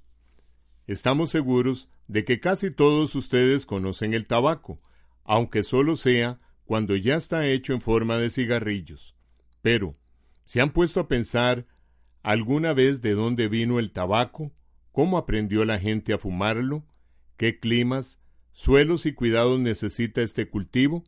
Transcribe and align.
Estamos 0.86 1.28
seguros 1.28 1.90
de 2.08 2.24
que 2.24 2.40
casi 2.40 2.70
todos 2.70 3.14
ustedes 3.14 3.66
conocen 3.66 4.14
el 4.14 4.26
tabaco, 4.26 4.80
aunque 5.22 5.62
solo 5.62 5.96
sea 5.96 6.40
cuando 6.66 6.96
ya 6.96 7.14
está 7.14 7.46
hecho 7.46 7.72
en 7.72 7.80
forma 7.80 8.18
de 8.18 8.28
cigarrillos. 8.28 9.16
Pero, 9.62 9.96
¿se 10.44 10.60
han 10.60 10.70
puesto 10.70 11.00
a 11.00 11.08
pensar 11.08 11.66
alguna 12.22 12.74
vez 12.74 13.00
de 13.00 13.14
dónde 13.14 13.48
vino 13.48 13.78
el 13.78 13.92
tabaco? 13.92 14.52
¿Cómo 14.92 15.16
aprendió 15.16 15.64
la 15.64 15.78
gente 15.78 16.12
a 16.12 16.18
fumarlo? 16.18 16.84
¿Qué 17.36 17.58
climas, 17.58 18.18
suelos 18.52 19.06
y 19.06 19.12
cuidados 19.12 19.60
necesita 19.60 20.22
este 20.22 20.48
cultivo? 20.48 21.04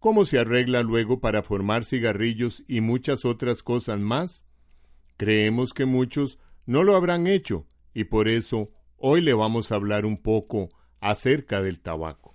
¿Cómo 0.00 0.24
se 0.24 0.38
arregla 0.38 0.82
luego 0.82 1.20
para 1.20 1.42
formar 1.42 1.84
cigarrillos 1.84 2.64
y 2.66 2.80
muchas 2.80 3.24
otras 3.24 3.62
cosas 3.62 4.00
más? 4.00 4.44
Creemos 5.16 5.72
que 5.72 5.84
muchos 5.84 6.40
no 6.66 6.82
lo 6.82 6.96
habrán 6.96 7.26
hecho 7.26 7.66
y 7.94 8.04
por 8.04 8.28
eso 8.28 8.72
hoy 8.96 9.20
le 9.20 9.34
vamos 9.34 9.70
a 9.70 9.76
hablar 9.76 10.04
un 10.04 10.20
poco 10.20 10.68
acerca 11.00 11.62
del 11.62 11.80
tabaco. 11.80 12.33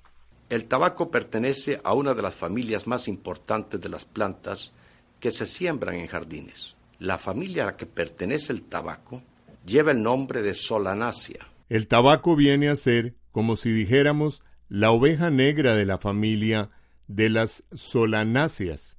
El 0.49 0.65
tabaco 0.65 1.11
pertenece 1.11 1.79
a 1.83 1.93
una 1.93 2.15
de 2.15 2.23
las 2.23 2.33
familias 2.33 2.87
más 2.87 3.07
importantes 3.07 3.79
de 3.79 3.87
las 3.87 4.05
plantas 4.05 4.71
que 5.19 5.29
se 5.29 5.45
siembran 5.45 5.95
en 5.95 6.07
jardines. 6.07 6.75
La 6.97 7.19
familia 7.19 7.63
a 7.63 7.65
la 7.67 7.77
que 7.77 7.85
pertenece 7.85 8.51
el 8.51 8.63
tabaco 8.63 9.21
lleva 9.63 9.91
el 9.91 10.01
nombre 10.01 10.41
de 10.41 10.55
Solanaceae. 10.55 11.39
El 11.69 11.87
tabaco 11.87 12.35
viene 12.35 12.69
a 12.69 12.75
ser, 12.75 13.13
como 13.31 13.57
si 13.57 13.71
dijéramos, 13.71 14.41
la 14.69 14.89
oveja 14.89 15.29
negra 15.29 15.75
de 15.75 15.85
la 15.85 15.99
familia 15.99 16.71
de 17.07 17.29
las 17.29 17.63
solanáceas. 17.71 18.97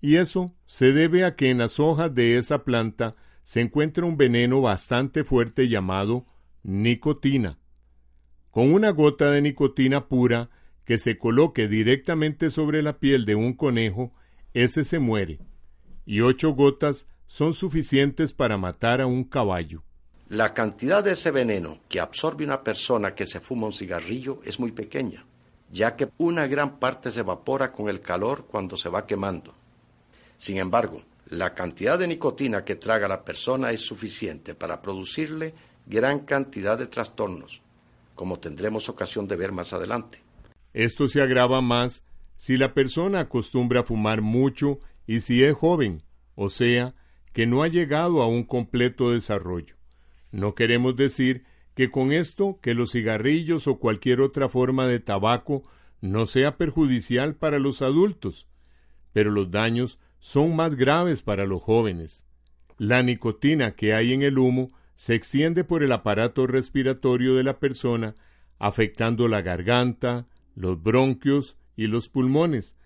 Y 0.00 0.16
eso 0.16 0.56
se 0.66 0.92
debe 0.92 1.24
a 1.24 1.36
que 1.36 1.50
en 1.50 1.58
las 1.58 1.78
hojas 1.78 2.12
de 2.14 2.36
esa 2.36 2.64
planta 2.64 3.14
se 3.44 3.60
encuentra 3.60 4.04
un 4.04 4.16
veneno 4.16 4.60
bastante 4.60 5.22
fuerte 5.22 5.68
llamado 5.68 6.26
nicotina. 6.64 7.58
Con 8.50 8.72
una 8.72 8.90
gota 8.90 9.30
de 9.30 9.40
nicotina 9.40 10.08
pura 10.08 10.50
que 10.84 10.98
se 10.98 11.18
coloque 11.18 11.68
directamente 11.68 12.50
sobre 12.50 12.82
la 12.82 12.98
piel 12.98 13.24
de 13.24 13.34
un 13.34 13.54
conejo, 13.54 14.12
ese 14.52 14.84
se 14.84 14.98
muere, 14.98 15.40
y 16.06 16.20
ocho 16.20 16.50
gotas 16.50 17.06
son 17.26 17.54
suficientes 17.54 18.34
para 18.34 18.56
matar 18.56 19.00
a 19.00 19.06
un 19.06 19.24
caballo. 19.24 19.82
La 20.28 20.54
cantidad 20.54 21.02
de 21.02 21.12
ese 21.12 21.30
veneno 21.30 21.78
que 21.88 22.00
absorbe 22.00 22.44
una 22.44 22.62
persona 22.62 23.14
que 23.14 23.26
se 23.26 23.40
fuma 23.40 23.66
un 23.66 23.72
cigarrillo 23.72 24.40
es 24.44 24.58
muy 24.58 24.72
pequeña, 24.72 25.24
ya 25.70 25.96
que 25.96 26.08
una 26.18 26.46
gran 26.46 26.78
parte 26.78 27.10
se 27.10 27.20
evapora 27.20 27.72
con 27.72 27.88
el 27.88 28.00
calor 28.00 28.46
cuando 28.46 28.76
se 28.76 28.88
va 28.88 29.06
quemando. 29.06 29.54
Sin 30.38 30.58
embargo, 30.58 31.02
la 31.28 31.54
cantidad 31.54 31.98
de 31.98 32.06
nicotina 32.06 32.64
que 32.64 32.76
traga 32.76 33.08
la 33.08 33.24
persona 33.24 33.70
es 33.70 33.80
suficiente 33.80 34.54
para 34.54 34.80
producirle 34.80 35.54
gran 35.86 36.20
cantidad 36.20 36.78
de 36.78 36.86
trastornos, 36.86 37.60
como 38.14 38.38
tendremos 38.38 38.88
ocasión 38.88 39.26
de 39.26 39.36
ver 39.36 39.52
más 39.52 39.72
adelante. 39.72 40.23
Esto 40.74 41.08
se 41.08 41.22
agrava 41.22 41.60
más 41.60 42.04
si 42.36 42.56
la 42.56 42.74
persona 42.74 43.20
acostumbra 43.20 43.80
a 43.80 43.84
fumar 43.84 44.20
mucho 44.20 44.80
y 45.06 45.20
si 45.20 45.42
es 45.42 45.54
joven, 45.54 46.02
o 46.34 46.50
sea, 46.50 46.94
que 47.32 47.46
no 47.46 47.62
ha 47.62 47.68
llegado 47.68 48.22
a 48.22 48.28
un 48.28 48.42
completo 48.42 49.12
desarrollo. 49.12 49.76
No 50.32 50.54
queremos 50.54 50.96
decir 50.96 51.44
que 51.74 51.90
con 51.90 52.12
esto 52.12 52.58
que 52.60 52.74
los 52.74 52.92
cigarrillos 52.92 53.66
o 53.66 53.78
cualquier 53.78 54.20
otra 54.20 54.48
forma 54.48 54.86
de 54.86 55.00
tabaco 55.00 55.62
no 56.00 56.26
sea 56.26 56.56
perjudicial 56.56 57.34
para 57.34 57.58
los 57.58 57.82
adultos, 57.82 58.48
pero 59.12 59.30
los 59.30 59.50
daños 59.50 59.98
son 60.18 60.56
más 60.56 60.74
graves 60.74 61.22
para 61.22 61.44
los 61.44 61.62
jóvenes. 61.62 62.24
La 62.78 63.02
nicotina 63.02 63.76
que 63.76 63.94
hay 63.94 64.12
en 64.12 64.22
el 64.22 64.38
humo 64.38 64.72
se 64.96 65.14
extiende 65.14 65.64
por 65.64 65.82
el 65.82 65.92
aparato 65.92 66.46
respiratorio 66.46 67.34
de 67.34 67.44
la 67.44 67.58
persona, 67.58 68.14
afectando 68.58 69.28
la 69.28 69.42
garganta, 69.42 70.26
los 70.54 70.82
bronquios 70.82 71.56
y 71.76 71.86
los 71.86 72.08
pulmones. 72.08 72.76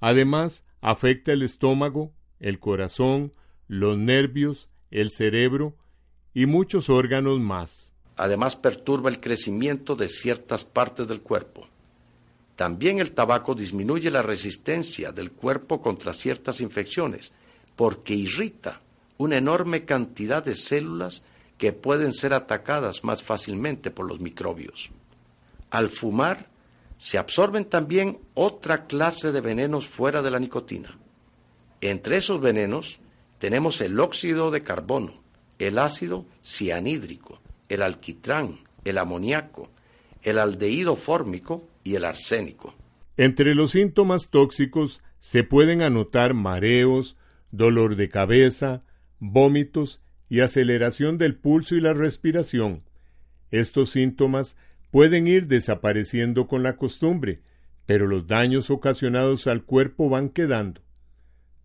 Además, 0.00 0.64
afecta 0.80 1.32
el 1.32 1.42
estómago, 1.42 2.12
el 2.40 2.58
corazón, 2.58 3.32
los 3.68 3.98
nervios, 3.98 4.68
el 4.90 5.10
cerebro 5.10 5.76
y 6.34 6.46
muchos 6.46 6.88
órganos 6.90 7.40
más. 7.40 7.94
Además, 8.16 8.56
perturba 8.56 9.10
el 9.10 9.20
crecimiento 9.20 9.96
de 9.96 10.08
ciertas 10.08 10.64
partes 10.64 11.06
del 11.06 11.20
cuerpo. 11.20 11.68
También 12.54 12.98
el 12.98 13.12
tabaco 13.12 13.54
disminuye 13.54 14.10
la 14.10 14.22
resistencia 14.22 15.12
del 15.12 15.32
cuerpo 15.32 15.82
contra 15.82 16.14
ciertas 16.14 16.60
infecciones, 16.62 17.32
porque 17.74 18.14
irrita 18.14 18.80
una 19.18 19.36
enorme 19.36 19.84
cantidad 19.84 20.42
de 20.42 20.54
células 20.54 21.22
que 21.58 21.72
pueden 21.72 22.12
ser 22.14 22.32
atacadas 22.32 23.04
más 23.04 23.22
fácilmente 23.22 23.90
por 23.90 24.06
los 24.06 24.20
microbios. 24.20 24.90
Al 25.70 25.90
fumar, 25.90 26.48
se 26.98 27.18
absorben 27.18 27.64
también 27.64 28.18
otra 28.34 28.86
clase 28.86 29.32
de 29.32 29.40
venenos 29.40 29.86
fuera 29.86 30.22
de 30.22 30.30
la 30.30 30.38
nicotina. 30.38 30.98
Entre 31.80 32.16
esos 32.16 32.40
venenos 32.40 33.00
tenemos 33.38 33.80
el 33.80 34.00
óxido 34.00 34.50
de 34.50 34.62
carbono, 34.62 35.22
el 35.58 35.78
ácido 35.78 36.26
cianhídrico, 36.42 37.40
el 37.68 37.82
alquitrán, 37.82 38.60
el 38.84 38.98
amoníaco, 38.98 39.70
el 40.22 40.38
aldehído 40.38 40.96
fórmico 40.96 41.68
y 41.84 41.96
el 41.96 42.04
arsénico. 42.04 42.74
Entre 43.16 43.54
los 43.54 43.72
síntomas 43.72 44.30
tóxicos 44.30 45.02
se 45.20 45.44
pueden 45.44 45.82
anotar 45.82 46.34
mareos, 46.34 47.16
dolor 47.50 47.96
de 47.96 48.08
cabeza, 48.08 48.82
vómitos 49.18 50.00
y 50.28 50.40
aceleración 50.40 51.18
del 51.18 51.36
pulso 51.36 51.76
y 51.76 51.80
la 51.80 51.94
respiración. 51.94 52.82
Estos 53.50 53.90
síntomas 53.90 54.56
pueden 54.90 55.26
ir 55.28 55.46
desapareciendo 55.46 56.46
con 56.46 56.62
la 56.62 56.76
costumbre, 56.76 57.40
pero 57.86 58.06
los 58.06 58.26
daños 58.26 58.70
ocasionados 58.70 59.46
al 59.46 59.64
cuerpo 59.64 60.08
van 60.08 60.28
quedando. 60.28 60.82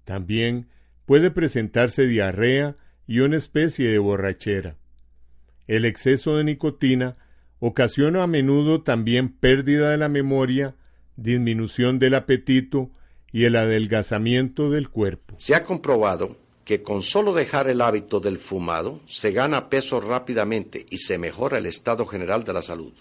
También 0.06 0.68
puede 1.06 1.31
presentarse 1.31 2.06
diarrea 2.06 2.75
y 3.07 3.19
una 3.19 3.38
especie 3.38 3.89
de 3.89 4.00
borrachera. 4.00 4.77
El 5.68 5.85
exceso 5.85 6.38
de 6.38 6.44
nicotina 6.44 7.13
ocasiona 7.59 8.23
a 8.23 8.27
menudo 8.27 8.81
también 8.81 9.29
pérdida 9.29 9.91
de 9.91 9.97
la 9.97 10.09
memoria, 10.09 10.75
disminución 11.15 12.00
del 12.00 12.15
apetito 12.15 12.91
y 13.31 13.45
el 13.45 13.56
adelgazamiento 13.56 14.69
del 14.69 14.89
cuerpo. 14.89 15.35
Se 15.38 15.56
ha 15.56 15.63
comprobado 15.63 16.38
que 16.65 16.83
con 16.83 17.03
solo 17.03 17.33
dejar 17.33 17.69
el 17.69 17.81
hábito 17.81 18.19
del 18.19 18.38
fumado 18.38 19.01
se 19.06 19.31
gana 19.31 19.69
peso 19.69 20.00
rápidamente 20.00 20.85
y 20.89 21.00
se 21.00 21.17
mejora 21.17 21.57
el 21.57 21.65
estado 21.65 22.06
general 22.06 22.44
de 22.44 22.53
la 22.53 22.62
salud. 22.62 22.94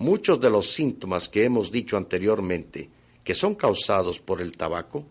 Muchos 0.00 0.40
de 0.40 0.48
los 0.48 0.72
síntomas 0.72 1.28
que 1.28 1.44
hemos 1.44 1.70
dicho 1.70 1.98
anteriormente, 1.98 2.88
que 3.22 3.34
son 3.34 3.54
causados 3.54 4.18
por 4.18 4.40
el 4.40 4.52
tabaco, 4.56 5.04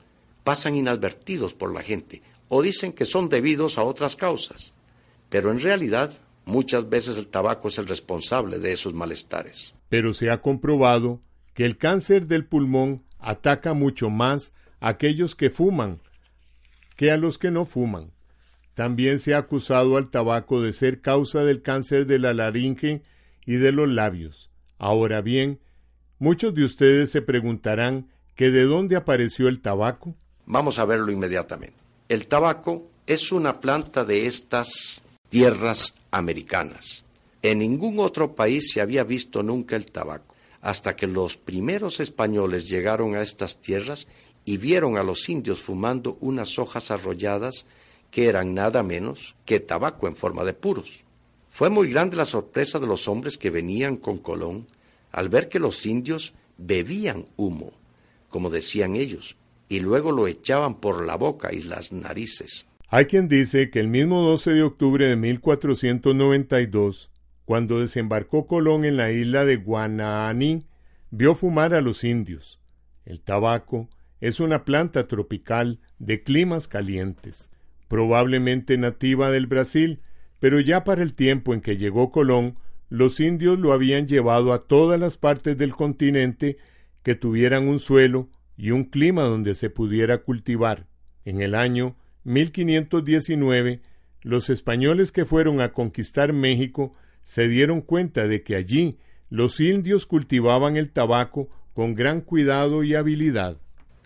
pasan 0.43 0.75
inadvertidos 0.75 1.53
por 1.53 1.71
la 1.73 1.83
gente 1.83 2.23
o 2.47 2.63
dicen 2.63 2.91
que 2.91 3.05
son 3.05 3.29
debidos 3.29 3.77
a 3.77 3.83
otras 3.83 4.15
causas, 4.15 4.73
pero 5.29 5.51
en 5.51 5.59
realidad 5.59 6.17
muchas 6.45 6.89
veces 6.89 7.17
el 7.17 7.27
tabaco 7.27 7.67
es 7.67 7.77
el 7.77 7.87
responsable 7.87 8.57
de 8.57 8.71
esos 8.71 8.95
malestares. 8.95 9.75
Pero 9.89 10.11
se 10.11 10.31
ha 10.31 10.41
comprobado 10.41 11.21
que 11.53 11.65
el 11.65 11.77
cáncer 11.77 12.25
del 12.25 12.45
pulmón 12.45 13.03
ataca 13.19 13.75
mucho 13.75 14.09
más 14.09 14.53
a 14.79 14.89
aquellos 14.89 15.35
que 15.35 15.51
fuman 15.51 16.01
que 16.95 17.11
a 17.11 17.17
los 17.17 17.37
que 17.37 17.51
no 17.51 17.65
fuman. 17.65 18.11
También 18.73 19.19
se 19.19 19.35
ha 19.35 19.37
acusado 19.37 19.97
al 19.97 20.09
tabaco 20.09 20.61
de 20.61 20.73
ser 20.73 20.99
causa 20.99 21.43
del 21.43 21.61
cáncer 21.61 22.07
de 22.07 22.17
la 22.17 22.33
laringe 22.33 23.03
y 23.45 23.53
de 23.53 23.71
los 23.71 23.87
labios. 23.87 24.49
Ahora 24.79 25.19
bien, 25.21 25.59
muchos 26.19 26.55
de 26.55 26.63
ustedes 26.63 27.11
se 27.11 27.21
preguntarán 27.21 28.07
que 28.33 28.49
de 28.49 28.63
dónde 28.63 28.95
apareció 28.95 29.49
el 29.49 29.59
tabaco. 29.59 30.15
Vamos 30.45 30.79
a 30.79 30.85
verlo 30.85 31.11
inmediatamente. 31.11 31.75
El 32.07 32.27
tabaco 32.27 32.87
es 33.05 33.33
una 33.33 33.59
planta 33.59 34.05
de 34.05 34.25
estas 34.25 35.01
tierras 35.27 35.93
americanas. 36.11 37.03
En 37.41 37.59
ningún 37.59 37.99
otro 37.99 38.35
país 38.35 38.71
se 38.71 38.79
había 38.79 39.03
visto 39.03 39.43
nunca 39.43 39.75
el 39.75 39.85
tabaco, 39.85 40.33
hasta 40.61 40.95
que 40.95 41.07
los 41.07 41.35
primeros 41.35 41.99
españoles 41.99 42.69
llegaron 42.69 43.15
a 43.15 43.21
estas 43.21 43.59
tierras 43.59 44.07
y 44.45 44.57
vieron 44.57 44.97
a 44.97 45.03
los 45.03 45.27
indios 45.27 45.59
fumando 45.59 46.17
unas 46.21 46.57
hojas 46.57 46.89
arrolladas 46.89 47.65
que 48.11 48.27
eran 48.27 48.53
nada 48.53 48.81
menos 48.81 49.35
que 49.45 49.59
tabaco 49.59 50.07
en 50.07 50.15
forma 50.15 50.45
de 50.45 50.53
puros. 50.53 51.03
Fue 51.59 51.69
muy 51.69 51.89
grande 51.89 52.15
la 52.15 52.23
sorpresa 52.23 52.79
de 52.79 52.87
los 52.87 53.09
hombres 53.09 53.37
que 53.37 53.49
venían 53.49 53.97
con 53.97 54.17
Colón 54.17 54.67
al 55.11 55.27
ver 55.27 55.49
que 55.49 55.59
los 55.59 55.85
indios 55.85 56.33
bebían 56.57 57.25
humo, 57.35 57.73
como 58.29 58.49
decían 58.49 58.95
ellos, 58.95 59.35
y 59.67 59.81
luego 59.81 60.13
lo 60.13 60.29
echaban 60.29 60.79
por 60.79 61.05
la 61.05 61.17
boca 61.17 61.51
y 61.51 61.61
las 61.63 61.91
narices. 61.91 62.65
Hay 62.87 63.07
quien 63.07 63.27
dice 63.27 63.69
que 63.69 63.81
el 63.81 63.89
mismo 63.89 64.21
12 64.21 64.53
de 64.53 64.63
octubre 64.63 65.05
de 65.05 65.17
1492, 65.17 67.11
cuando 67.43 67.81
desembarcó 67.81 68.47
Colón 68.47 68.85
en 68.85 68.95
la 68.95 69.11
isla 69.11 69.43
de 69.43 69.57
Guananí, 69.57 70.65
vio 71.11 71.35
fumar 71.35 71.73
a 71.73 71.81
los 71.81 72.05
indios. 72.05 72.61
El 73.03 73.19
tabaco 73.19 73.89
es 74.21 74.39
una 74.39 74.63
planta 74.63 75.09
tropical 75.09 75.81
de 75.97 76.23
climas 76.23 76.69
calientes 76.69 77.49
probablemente 77.89 78.77
nativa 78.77 79.31
del 79.31 79.47
Brasil, 79.47 79.99
pero 80.39 80.59
ya 80.59 80.83
para 80.83 81.03
el 81.03 81.13
tiempo 81.13 81.53
en 81.53 81.61
que 81.61 81.77
llegó 81.77 82.11
Colón, 82.11 82.57
los 82.89 83.19
indios 83.19 83.59
lo 83.59 83.71
habían 83.71 84.07
llevado 84.07 84.51
a 84.51 84.67
todas 84.67 84.99
las 84.99 85.17
partes 85.17 85.57
del 85.57 85.75
continente 85.75 86.57
que 87.03 87.15
tuvieran 87.15 87.67
un 87.67 87.79
suelo 87.79 88.29
y 88.57 88.71
un 88.71 88.85
clima 88.85 89.23
donde 89.23 89.55
se 89.55 89.69
pudiera 89.69 90.19
cultivar. 90.19 90.87
En 91.23 91.41
el 91.41 91.55
año 91.55 91.95
1519, 92.23 93.81
los 94.21 94.49
españoles 94.49 95.11
que 95.11 95.25
fueron 95.25 95.61
a 95.61 95.71
conquistar 95.71 96.33
México 96.33 96.91
se 97.23 97.47
dieron 97.47 97.81
cuenta 97.81 98.27
de 98.27 98.43
que 98.43 98.55
allí 98.55 98.97
los 99.29 99.59
indios 99.59 100.05
cultivaban 100.05 100.75
el 100.75 100.89
tabaco 100.89 101.49
con 101.73 101.95
gran 101.95 102.21
cuidado 102.21 102.83
y 102.83 102.95
habilidad. 102.95 103.57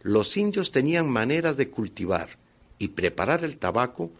Los 0.01 0.35
indios 0.35 0.71
tenían 0.71 1.09
maneras 1.09 1.55
de 1.55 1.69
cultivar 1.69 2.29
y 2.77 2.89
preparar 2.89 3.43
el 3.45 3.57
tabaco 3.57 4.11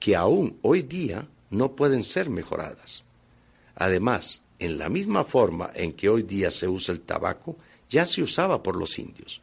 que 0.00 0.16
aún 0.16 0.58
hoy 0.62 0.82
día 0.82 1.28
no 1.52 1.76
pueden 1.76 2.02
ser 2.02 2.30
mejoradas. 2.30 3.04
Además, 3.74 4.42
en 4.58 4.78
la 4.78 4.88
misma 4.88 5.24
forma 5.24 5.70
en 5.74 5.92
que 5.92 6.08
hoy 6.08 6.22
día 6.22 6.50
se 6.50 6.68
usa 6.68 6.94
el 6.94 7.00
tabaco, 7.00 7.56
ya 7.88 8.06
se 8.06 8.22
usaba 8.22 8.62
por 8.62 8.76
los 8.76 8.98
indios, 8.98 9.42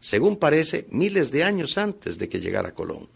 según 0.00 0.36
parece 0.36 0.86
miles 0.90 1.30
de 1.30 1.44
años 1.44 1.78
antes 1.78 2.18
de 2.18 2.28
que 2.28 2.40
llegara 2.40 2.74
Colón. 2.74 3.08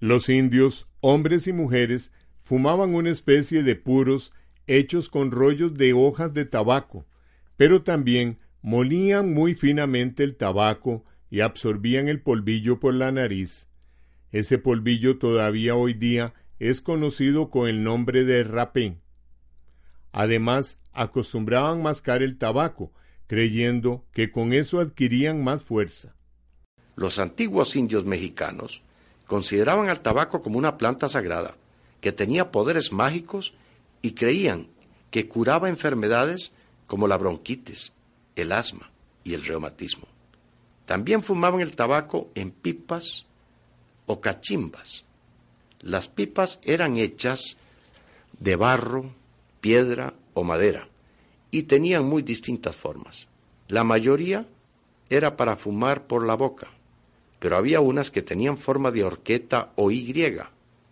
Los 0.00 0.28
indios, 0.28 0.86
hombres 1.00 1.46
y 1.46 1.52
mujeres, 1.52 2.12
fumaban 2.42 2.94
una 2.94 3.10
especie 3.10 3.62
de 3.62 3.74
puros 3.74 4.32
hechos 4.66 5.10
con 5.10 5.30
rollos 5.30 5.74
de 5.74 5.92
hojas 5.92 6.32
de 6.34 6.44
tabaco, 6.44 7.06
pero 7.56 7.82
también 7.82 8.38
molían 8.62 9.32
muy 9.32 9.54
finamente 9.54 10.24
el 10.24 10.36
tabaco 10.36 11.04
y 11.30 11.40
absorbían 11.40 12.08
el 12.08 12.20
polvillo 12.20 12.78
por 12.78 12.94
la 12.94 13.10
nariz. 13.10 13.68
Ese 14.32 14.58
polvillo 14.58 15.18
todavía 15.18 15.74
hoy 15.74 15.94
día 15.94 16.34
es 16.58 16.80
conocido 16.80 17.50
con 17.50 17.68
el 17.68 17.82
nombre 17.82 18.24
de 18.24 18.44
rapé. 18.44 18.98
Además, 20.12 20.78
acostumbraban 20.92 21.82
mascar 21.82 22.22
el 22.22 22.38
tabaco, 22.38 22.92
creyendo 23.26 24.04
que 24.12 24.30
con 24.30 24.52
eso 24.52 24.80
adquirían 24.80 25.44
más 25.44 25.62
fuerza. 25.62 26.14
Los 26.94 27.18
antiguos 27.18 27.76
indios 27.76 28.04
mexicanos 28.04 28.82
consideraban 29.26 29.90
al 29.90 30.00
tabaco 30.00 30.42
como 30.42 30.58
una 30.58 30.78
planta 30.78 31.08
sagrada, 31.08 31.56
que 32.00 32.12
tenía 32.12 32.50
poderes 32.50 32.92
mágicos 32.92 33.54
y 34.00 34.12
creían 34.12 34.68
que 35.10 35.28
curaba 35.28 35.68
enfermedades 35.68 36.52
como 36.86 37.08
la 37.08 37.16
bronquitis, 37.16 37.92
el 38.36 38.52
asma 38.52 38.90
y 39.24 39.34
el 39.34 39.44
reumatismo. 39.44 40.06
También 40.84 41.22
fumaban 41.22 41.60
el 41.60 41.74
tabaco 41.74 42.30
en 42.34 42.52
pipas 42.52 43.26
o 44.06 44.20
cachimbas. 44.20 45.05
Las 45.80 46.08
pipas 46.08 46.60
eran 46.64 46.96
hechas 46.96 47.58
de 48.38 48.56
barro, 48.56 49.12
piedra 49.60 50.14
o 50.34 50.44
madera 50.44 50.88
y 51.50 51.64
tenían 51.64 52.04
muy 52.04 52.22
distintas 52.22 52.76
formas. 52.76 53.28
La 53.68 53.84
mayoría 53.84 54.46
era 55.08 55.36
para 55.36 55.56
fumar 55.56 56.06
por 56.06 56.26
la 56.26 56.34
boca, 56.34 56.68
pero 57.38 57.56
había 57.56 57.80
unas 57.80 58.10
que 58.10 58.22
tenían 58.22 58.58
forma 58.58 58.90
de 58.90 59.04
horqueta 59.04 59.72
o 59.76 59.90
Y 59.90 60.14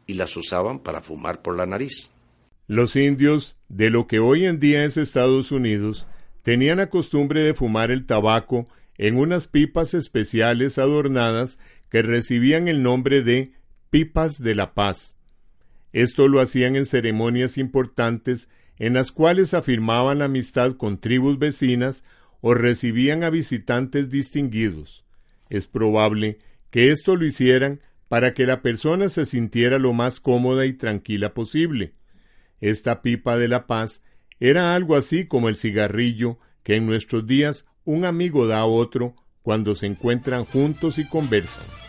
y 0.07 0.15
las 0.15 0.37
usaban 0.37 0.79
para 0.79 1.01
fumar 1.01 1.43
por 1.43 1.57
la 1.57 1.67
nariz. 1.67 2.11
Los 2.67 2.97
indios 2.97 3.57
de 3.69 3.91
lo 3.91 4.07
que 4.07 4.19
hoy 4.19 4.47
en 4.47 4.59
día 4.59 4.85
es 4.85 4.97
Estados 4.97 5.53
Unidos 5.53 6.07
tenían 6.43 6.79
la 6.79 6.89
costumbre 6.91 7.43
de 7.43 7.55
fumar 7.55 7.91
el 7.91 8.07
tabaco 8.07 8.67
en 8.97 9.19
unas 9.19 9.49
pipas 9.49 9.95
especiales 9.95 10.79
adornadas 10.79 11.59
que 11.91 12.03
recibían 12.03 12.69
el 12.69 12.83
nombre 12.83 13.23
de 13.23 13.53
pipas 13.95 14.43
de 14.43 14.57
la 14.57 14.75
paz. 14.75 15.17
Esto 15.93 16.27
lo 16.27 16.41
hacían 16.41 16.75
en 16.75 16.85
ceremonias 16.85 17.59
importantes 17.59 18.49
en 18.77 18.95
las 18.95 19.13
cuales 19.13 19.55
afirmaban 19.55 20.21
amistad 20.21 20.73
con 20.73 20.99
tribus 20.99 21.39
vecinas 21.39 22.03
o 22.41 22.55
recibían 22.55 23.23
a 23.23 23.31
visitantes 23.31 24.11
distinguidos. 24.11 25.05
Es 25.49 25.69
probable 25.69 26.39
que 26.73 26.91
esto 26.91 27.15
lo 27.15 27.25
hicieran 27.25 27.83
para 28.09 28.35
que 28.35 28.47
la 28.47 28.63
persona 28.63 29.09
se 29.09 29.27
sintiera 29.27 29.79
lo 29.79 29.93
más 29.93 30.19
cómoda 30.19 30.67
y 30.67 30.73
tranquila 30.73 31.33
posible. 31.33 31.95
Esta 32.61 33.01
pipa 33.01 33.37
de 33.37 33.47
la 33.47 33.69
paz 33.69 34.03
era 34.41 34.75
algo 34.75 34.97
así 34.97 35.29
como 35.29 35.49
el 35.49 35.55
cigarrillo 35.55 36.41
que 36.65 36.75
en 36.75 36.87
nuestros 36.87 37.29
días 37.29 37.69
un 37.85 38.05
amigo 38.05 38.49
da 38.49 38.59
a 38.59 38.67
otro 38.67 39.15
cuando 39.43 39.77
se 39.77 39.87
encuentran 39.87 40.45
juntos 40.47 40.99
y 40.99 41.05
conversan. 41.05 41.84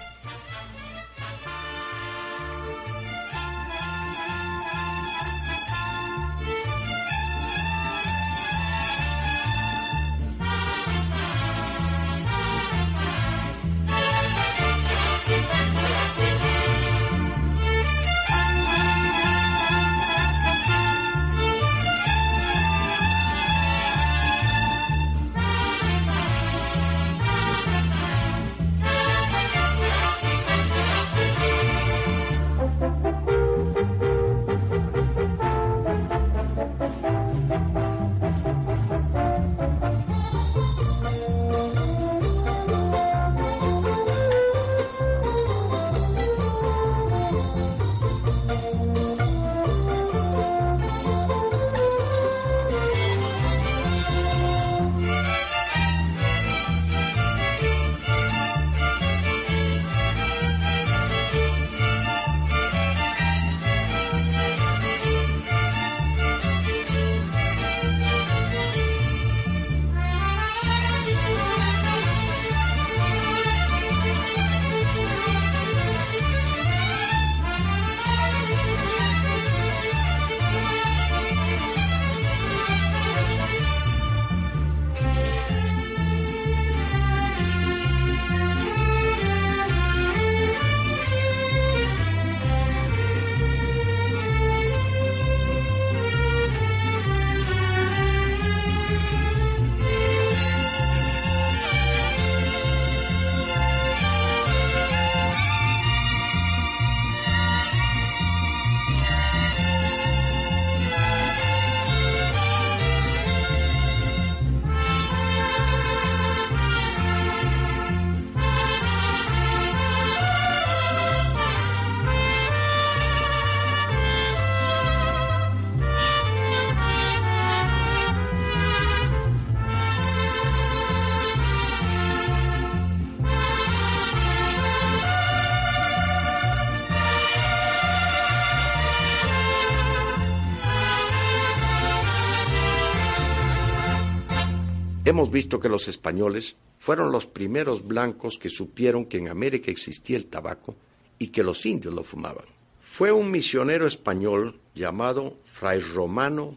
Hemos 145.05 145.31
visto 145.31 145.59
que 145.59 145.69
los 145.69 145.88
españoles 145.88 146.55
fueron 146.77 147.12
los 147.12 147.25
primeros 147.25 147.88
blancos 147.88 148.38
que 148.38 148.50
supieron 148.50 149.05
que 149.05 149.17
en 149.17 149.29
América 149.29 149.71
existía 149.71 150.17
el 150.17 150.25
tabaco 150.25 150.75
y 151.19 151.27
que 151.27 151.43
los 151.43 151.65
indios 151.65 151.93
lo 151.93 152.03
fumaban. 152.03 152.45
Fue 152.81 153.12
un 153.12 153.31
misionero 153.31 153.88
español 153.88 154.59
llamado 154.74 155.38
Fray 155.45 155.79
Romano 155.79 156.55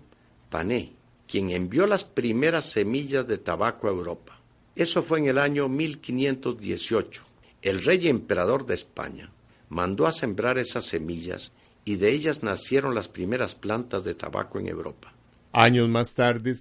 Pané 0.51 0.99
quien 1.29 1.51
envió 1.51 1.87
las 1.87 2.05
primeras 2.05 2.71
semillas 2.71 3.27
de 3.29 3.39
tabaco 3.39 3.87
a 3.87 3.91
Europa. 3.91 4.41
Eso 4.75 5.03
fue 5.03 5.19
en 5.19 5.27
el 5.27 5.39
año 5.39 5.69
1518. 5.69 7.23
El 7.61 7.85
rey 7.85 8.09
emperador 8.09 8.65
de 8.65 8.75
España 8.75 9.31
mandó 9.69 10.07
a 10.07 10.13
sembrar 10.13 10.57
esas 10.57 10.87
semillas 10.87 11.53
y 11.85 11.97
de 11.97 12.13
ellas 12.13 12.43
nacieron 12.43 12.95
las 12.95 13.09
primeras 13.09 13.55
plantas 13.55 14.05
de 14.05 14.15
tabaco 14.15 14.59
en 14.59 14.69
Europa. 14.69 15.13
Años 15.53 15.89
más 15.89 16.15
tarde, 16.15 16.57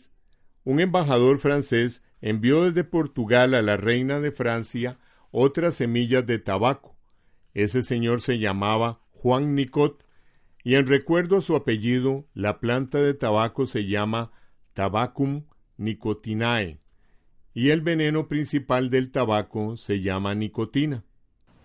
un 0.67 0.81
embajador 0.81 1.37
francés 1.37 2.03
envió 2.19 2.65
desde 2.65 2.83
Portugal 2.83 3.53
a 3.53 3.61
la 3.61 3.77
reina 3.77 4.19
de 4.19 4.33
Francia 4.33 4.99
otras 5.31 5.75
semillas 5.75 6.27
de 6.27 6.39
tabaco. 6.39 6.97
Ese 7.53 7.83
señor 7.83 8.19
se 8.19 8.37
llamaba 8.37 8.99
Juan 9.11 9.55
Nicot, 9.55 10.03
y 10.65 10.75
en 10.75 10.85
recuerdo 10.85 11.37
a 11.37 11.41
su 11.41 11.55
apellido, 11.55 12.25
la 12.33 12.59
planta 12.59 12.97
de 12.97 13.13
tabaco 13.13 13.65
se 13.65 13.87
llama 13.87 14.33
Tabacum 14.73 15.45
nicotinae, 15.77 16.81
y 17.53 17.69
el 17.69 17.79
veneno 17.79 18.27
principal 18.27 18.89
del 18.89 19.09
tabaco 19.09 19.77
se 19.77 20.01
llama 20.01 20.35
nicotina. 20.35 21.05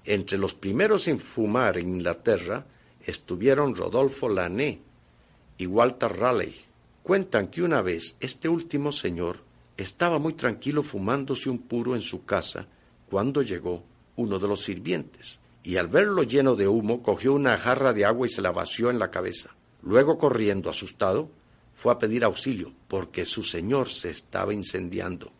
Entre 0.04 0.38
los 0.38 0.54
primeros 0.54 1.08
en 1.08 1.18
fumar 1.18 1.76
en 1.76 1.88
Inglaterra 1.88 2.66
estuvieron 3.04 3.74
Rodolfo 3.74 4.28
Lané 4.28 4.78
y 5.58 5.66
Walter 5.66 6.12
Raleigh. 6.12 6.71
Cuentan 7.02 7.48
que 7.48 7.62
una 7.62 7.82
vez 7.82 8.16
este 8.20 8.48
último 8.48 8.92
señor 8.92 9.38
estaba 9.76 10.20
muy 10.20 10.34
tranquilo 10.34 10.84
fumándose 10.84 11.50
un 11.50 11.58
puro 11.58 11.96
en 11.96 12.00
su 12.00 12.24
casa 12.24 12.68
cuando 13.10 13.42
llegó 13.42 13.82
uno 14.14 14.38
de 14.38 14.46
los 14.46 14.62
sirvientes, 14.62 15.40
y 15.64 15.76
al 15.76 15.88
verlo 15.88 16.22
lleno 16.22 16.54
de 16.54 16.68
humo 16.68 17.02
cogió 17.02 17.34
una 17.34 17.58
jarra 17.58 17.92
de 17.92 18.04
agua 18.04 18.26
y 18.28 18.30
se 18.30 18.40
la 18.40 18.52
vació 18.52 18.88
en 18.88 19.00
la 19.00 19.10
cabeza. 19.10 19.50
Luego, 19.82 20.16
corriendo 20.16 20.70
asustado, 20.70 21.28
fue 21.74 21.92
a 21.92 21.98
pedir 21.98 22.22
auxilio, 22.22 22.72
porque 22.86 23.24
su 23.24 23.42
señor 23.42 23.88
se 23.88 24.10
estaba 24.10 24.54
incendiando. 24.54 25.32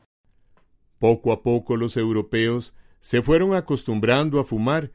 Poco 0.98 1.32
a 1.32 1.42
poco 1.42 1.76
los 1.76 1.96
europeos 1.96 2.74
se 3.00 3.22
fueron 3.22 3.54
acostumbrando 3.54 4.40
a 4.40 4.44
fumar, 4.44 4.90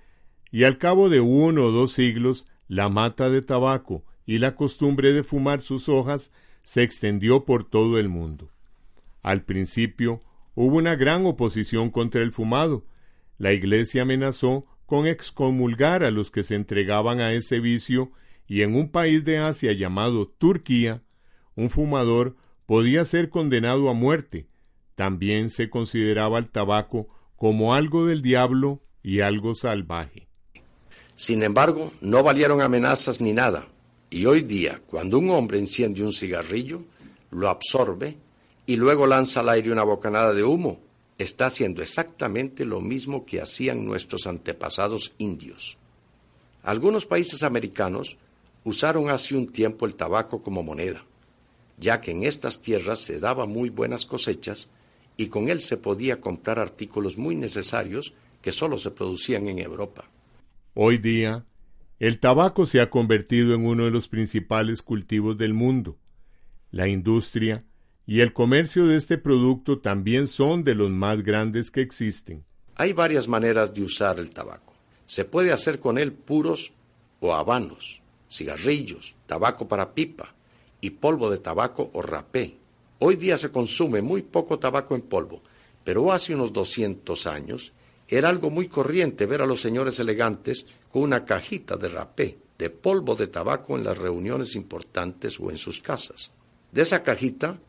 y 0.52 0.66
al 0.66 0.78
cabo 0.78 1.08
de 1.08 1.22
uno 1.22 1.66
o 1.66 1.72
dos 1.72 1.94
siglos 1.94 2.46
la 2.68 2.90
mata 2.90 3.30
de 3.30 3.42
tabaco 3.42 4.04
y 4.26 4.40
la 4.40 4.56
costumbre 4.56 5.14
de 5.14 5.24
fumar 5.24 5.62
sus 5.62 5.88
hojas 5.88 6.32
se 6.68 6.84
extendió 6.84 7.46
por 7.46 7.64
todo 7.64 7.98
el 7.98 8.10
mundo. 8.10 8.52
Al 9.24 9.44
principio 9.44 10.20
hubo 10.54 10.76
una 10.76 10.98
gran 10.98 11.26
oposición 11.26 11.90
contra 11.90 12.22
el 12.22 12.34
fumado. 12.34 12.86
La 13.38 13.54
Iglesia 13.54 14.02
amenazó 14.02 14.66
con 14.86 15.08
excomulgar 15.08 16.04
a 16.04 16.12
los 16.12 16.30
que 16.30 16.44
se 16.44 16.56
entregaban 16.56 17.22
a 17.22 17.32
ese 17.32 17.62
vicio 17.62 18.12
y 18.48 18.64
en 18.64 18.76
un 18.76 18.92
país 18.92 19.24
de 19.24 19.38
Asia 19.38 19.72
llamado 19.72 20.28
Turquía, 20.28 21.04
un 21.56 21.70
fumador 21.70 22.36
podía 22.66 23.06
ser 23.06 23.30
condenado 23.30 23.90
a 23.90 23.94
muerte. 23.94 24.50
También 24.96 25.50
se 25.50 25.70
consideraba 25.70 26.38
el 26.38 26.50
tabaco 26.50 27.08
como 27.38 27.76
algo 27.76 28.06
del 28.06 28.22
diablo 28.22 28.84
y 29.02 29.22
algo 29.22 29.56
salvaje. 29.56 30.28
Sin 31.16 31.44
embargo, 31.44 31.94
no 32.02 32.24
valieron 32.24 32.60
amenazas 32.60 33.22
ni 33.22 33.32
nada. 33.32 33.70
Y 34.10 34.26
hoy 34.26 34.42
día, 34.42 34.82
cuando 34.88 35.20
un 35.20 35.30
hombre 35.32 35.60
enciende 35.60 36.04
un 36.04 36.14
cigarrillo, 36.14 36.84
lo 37.32 37.50
absorbe 37.50 38.16
y 38.66 38.76
luego 38.78 39.06
lanza 39.06 39.42
al 39.42 39.50
aire 39.50 39.72
una 39.72 39.84
bocanada 39.84 40.34
de 40.34 40.44
humo, 40.44 40.80
está 41.18 41.48
haciendo 41.48 41.82
exactamente 41.82 42.64
lo 42.64 42.80
mismo 42.80 43.26
que 43.26 43.42
hacían 43.42 43.86
nuestros 43.86 44.28
antepasados 44.28 45.14
indios. 45.18 45.78
Algunos 46.64 47.06
países 47.06 47.44
americanos 47.44 48.18
usaron 48.64 49.10
hace 49.10 49.36
un 49.36 49.48
tiempo 49.48 49.86
el 49.86 49.96
tabaco 49.96 50.42
como 50.42 50.64
moneda, 50.64 51.04
ya 51.78 52.02
que 52.02 52.12
en 52.12 52.24
estas 52.24 52.62
tierras 52.62 53.00
se 53.00 53.20
daban 53.20 53.50
muy 53.50 53.70
buenas 53.70 54.06
cosechas 54.06 54.70
y 55.16 55.28
con 55.28 55.50
él 55.50 55.62
se 55.62 55.78
podía 55.78 56.22
comprar 56.22 56.60
artículos 56.60 57.18
muy 57.18 57.36
necesarios 57.36 58.14
que 58.42 58.52
solo 58.52 58.78
se 58.78 58.92
producían 58.92 59.48
en 59.48 59.60
Europa. 59.60 60.06
Hoy 60.76 60.98
día, 60.98 61.44
el 62.00 62.20
tabaco 62.20 62.66
se 62.66 62.80
ha 62.80 62.90
convertido 62.90 63.56
en 63.56 63.66
uno 63.66 63.86
de 63.86 63.92
los 63.92 64.08
principales 64.08 64.82
cultivos 64.82 65.38
del 65.38 65.54
mundo. 65.54 65.98
La 66.70 66.88
industria 66.88 67.66
y 68.06 68.20
el 68.22 68.34
comercio 68.34 68.86
de 68.86 68.98
este 68.98 69.18
producto 69.18 69.80
también 69.80 70.28
son 70.28 70.64
de 70.64 70.76
los 70.76 70.92
más 70.92 71.24
grandes 71.24 71.72
que 71.72 71.82
existen. 71.82 72.46
Hay 72.76 72.94
varias 72.94 73.28
maneras 73.28 73.74
de 73.74 73.82
usar 73.82 74.20
el 74.20 74.30
tabaco. 74.30 74.74
Se 75.08 75.26
puede 75.26 75.52
hacer 75.52 75.80
con 75.80 75.98
él 75.98 76.14
puros 76.14 76.72
o 77.20 77.34
habanos, 77.34 78.02
cigarrillos, 78.30 79.16
tabaco 79.26 79.68
para 79.68 79.94
pipa 79.96 80.36
y 80.80 80.92
polvo 80.92 81.32
de 81.32 81.40
tabaco 81.40 81.90
o 81.94 82.02
rapé. 82.04 82.58
Hoy 83.00 83.16
día 83.16 83.38
se 83.38 83.50
consume 83.50 84.02
muy 84.04 84.22
poco 84.22 84.60
tabaco 84.60 84.94
en 84.94 85.02
polvo, 85.02 85.42
pero 85.84 86.12
hace 86.12 86.36
unos 86.36 86.54
200 86.54 87.26
años 87.26 87.74
era 88.08 88.30
algo 88.30 88.50
muy 88.50 88.68
corriente 88.68 89.26
ver 89.26 89.42
a 89.42 89.46
los 89.46 89.62
señores 89.62 90.00
elegantes 90.00 90.66
con 90.92 91.04
una 91.04 91.26
cajita 91.26 91.76
de 91.76 91.90
rapé, 91.90 92.38
de 92.58 92.70
polvo 92.70 93.16
de 93.16 93.28
tabaco 93.28 93.78
en 93.78 93.84
las 93.84 93.98
reuniones 93.98 94.56
importantes 94.56 95.40
o 95.40 95.52
en 95.52 95.58
sus 95.58 95.82
casas. 95.82 96.32
De 96.72 96.82
esa 96.82 97.04
cajita 97.04 97.60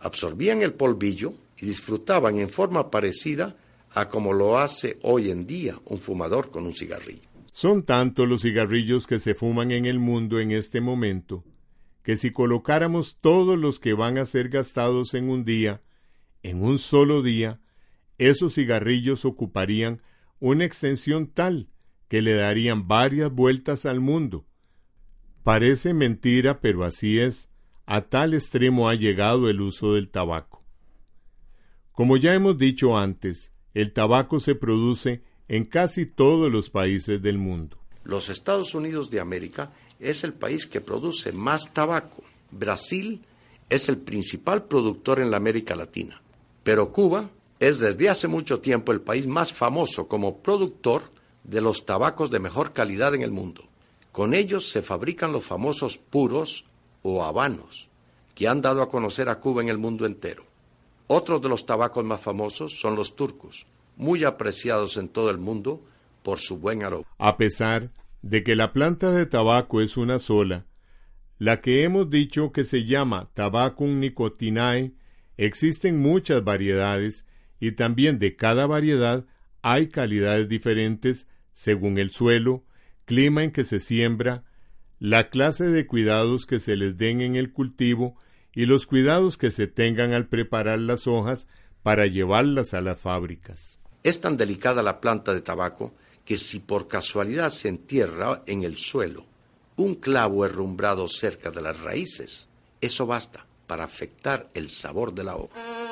absorbían 0.00 0.62
el 0.62 0.74
polvillo 0.74 1.32
y 1.60 1.66
disfrutaban 1.66 2.38
en 2.38 2.48
forma 2.48 2.90
parecida 2.90 3.56
a 3.94 4.08
como 4.08 4.32
lo 4.32 4.58
hace 4.58 4.98
hoy 5.02 5.30
en 5.30 5.46
día 5.46 5.78
un 5.86 5.98
fumador 5.98 6.50
con 6.50 6.66
un 6.66 6.74
cigarrillo. 6.74 7.28
Son 7.50 7.82
tantos 7.82 8.28
los 8.28 8.42
cigarrillos 8.42 9.06
que 9.06 9.18
se 9.18 9.34
fuman 9.34 9.72
en 9.72 9.86
el 9.86 9.98
mundo 9.98 10.38
en 10.38 10.52
este 10.52 10.80
momento, 10.80 11.44
que 12.02 12.16
si 12.16 12.30
colocáramos 12.30 13.16
todos 13.20 13.58
los 13.58 13.80
que 13.80 13.94
van 13.94 14.18
a 14.18 14.26
ser 14.26 14.48
gastados 14.48 15.14
en 15.14 15.28
un 15.28 15.44
día, 15.44 15.82
en 16.42 16.62
un 16.62 16.78
solo 16.78 17.22
día, 17.22 17.60
esos 18.18 18.54
cigarrillos 18.54 19.24
ocuparían 19.24 20.02
una 20.40 20.64
extensión 20.64 21.28
tal 21.28 21.68
que 22.08 22.22
le 22.22 22.34
darían 22.34 22.88
varias 22.88 23.32
vueltas 23.32 23.86
al 23.86 24.00
mundo. 24.00 24.46
Parece 25.42 25.94
mentira, 25.94 26.60
pero 26.60 26.84
así 26.84 27.18
es. 27.18 27.48
A 27.86 28.02
tal 28.02 28.34
extremo 28.34 28.88
ha 28.88 28.94
llegado 28.94 29.48
el 29.48 29.60
uso 29.60 29.94
del 29.94 30.08
tabaco. 30.08 30.62
Como 31.92 32.16
ya 32.16 32.34
hemos 32.34 32.58
dicho 32.58 32.98
antes, 32.98 33.52
el 33.74 33.92
tabaco 33.92 34.40
se 34.40 34.54
produce 34.54 35.22
en 35.48 35.64
casi 35.64 36.06
todos 36.06 36.52
los 36.52 36.70
países 36.70 37.22
del 37.22 37.38
mundo. 37.38 37.78
Los 38.04 38.28
Estados 38.28 38.74
Unidos 38.74 39.10
de 39.10 39.20
América 39.20 39.72
es 39.98 40.24
el 40.24 40.32
país 40.32 40.66
que 40.66 40.80
produce 40.80 41.32
más 41.32 41.72
tabaco. 41.72 42.22
Brasil 42.50 43.22
es 43.68 43.88
el 43.88 43.98
principal 43.98 44.64
productor 44.64 45.20
en 45.20 45.30
la 45.30 45.36
América 45.36 45.74
Latina. 45.74 46.22
Pero 46.62 46.92
Cuba 46.92 47.30
es 47.60 47.78
desde 47.78 48.08
hace 48.08 48.28
mucho 48.28 48.60
tiempo 48.60 48.92
el 48.92 49.00
país 49.00 49.26
más 49.26 49.52
famoso 49.52 50.06
como 50.06 50.38
productor 50.38 51.02
de 51.44 51.60
los 51.60 51.84
tabacos 51.84 52.30
de 52.30 52.38
mejor 52.38 52.72
calidad 52.72 53.14
en 53.14 53.22
el 53.22 53.30
mundo. 53.30 53.64
Con 54.12 54.34
ellos 54.34 54.68
se 54.68 54.82
fabrican 54.82 55.32
los 55.32 55.44
famosos 55.44 55.98
puros 55.98 56.64
o 57.02 57.24
habanos, 57.24 57.88
que 58.34 58.48
han 58.48 58.60
dado 58.60 58.82
a 58.82 58.90
conocer 58.90 59.28
a 59.28 59.40
Cuba 59.40 59.62
en 59.62 59.68
el 59.68 59.78
mundo 59.78 60.06
entero. 60.06 60.44
Otros 61.06 61.40
de 61.40 61.48
los 61.48 61.64
tabacos 61.66 62.04
más 62.04 62.20
famosos 62.20 62.78
son 62.80 62.94
los 62.94 63.16
turcos, 63.16 63.66
muy 63.96 64.24
apreciados 64.24 64.96
en 64.96 65.08
todo 65.08 65.30
el 65.30 65.38
mundo 65.38 65.82
por 66.22 66.38
su 66.38 66.58
buen 66.58 66.84
aroma. 66.84 67.06
A 67.18 67.36
pesar 67.36 67.90
de 68.22 68.44
que 68.44 68.54
la 68.54 68.72
planta 68.72 69.10
de 69.12 69.26
tabaco 69.26 69.80
es 69.80 69.96
una 69.96 70.18
sola, 70.18 70.66
la 71.38 71.60
que 71.60 71.84
hemos 71.84 72.10
dicho 72.10 72.52
que 72.52 72.64
se 72.64 72.84
llama 72.84 73.30
Tabacum 73.32 74.00
nicotinae, 74.00 74.92
existen 75.36 76.02
muchas 76.02 76.42
variedades 76.42 77.24
y 77.60 77.72
también 77.72 78.18
de 78.18 78.36
cada 78.36 78.66
variedad 78.66 79.24
hay 79.62 79.88
calidades 79.88 80.48
diferentes 80.48 81.26
según 81.52 81.98
el 81.98 82.10
suelo, 82.10 82.64
clima 83.04 83.42
en 83.42 83.50
que 83.50 83.64
se 83.64 83.80
siembra, 83.80 84.44
la 85.00 85.28
clase 85.28 85.64
de 85.64 85.86
cuidados 85.86 86.46
que 86.46 86.60
se 86.60 86.76
les 86.76 86.96
den 86.96 87.20
en 87.20 87.36
el 87.36 87.52
cultivo 87.52 88.16
y 88.52 88.66
los 88.66 88.86
cuidados 88.86 89.36
que 89.36 89.50
se 89.50 89.66
tengan 89.66 90.12
al 90.12 90.28
preparar 90.28 90.78
las 90.78 91.06
hojas 91.06 91.48
para 91.82 92.06
llevarlas 92.06 92.74
a 92.74 92.80
las 92.80 93.00
fábricas. 93.00 93.80
Es 94.02 94.20
tan 94.20 94.36
delicada 94.36 94.82
la 94.82 95.00
planta 95.00 95.34
de 95.34 95.40
tabaco 95.40 95.94
que 96.24 96.36
si 96.36 96.60
por 96.60 96.88
casualidad 96.88 97.50
se 97.50 97.68
entierra 97.68 98.42
en 98.46 98.62
el 98.62 98.76
suelo 98.76 99.24
un 99.76 99.94
clavo 99.94 100.44
herrumbrado 100.44 101.08
cerca 101.08 101.50
de 101.50 101.62
las 101.62 101.80
raíces, 101.80 102.48
eso 102.80 103.06
basta 103.06 103.46
para 103.66 103.84
afectar 103.84 104.50
el 104.54 104.68
sabor 104.68 105.14
de 105.14 105.24
la 105.24 105.36
hoja. 105.36 105.87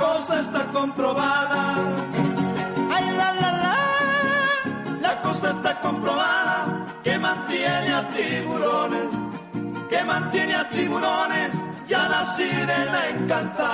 Cosa 0.00 0.40
está 0.40 0.62
comprobada. 0.72 1.74
Ay, 2.90 3.04
la, 3.18 3.28
la, 3.42 3.50
la, 3.64 3.76
la 5.00 5.20
cosa 5.20 5.50
está 5.50 5.78
comprobada 5.80 6.86
que 7.04 7.18
mantiene 7.18 7.92
a 7.92 8.08
tiburones, 8.08 9.12
que 9.90 10.04
mantiene 10.04 10.54
a 10.54 10.68
tiburones 10.68 11.52
y 11.86 11.92
a 11.92 12.08
la 12.08 12.24
sirena 12.24 13.00
encantada. 13.10 13.69